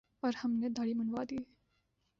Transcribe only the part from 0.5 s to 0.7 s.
نے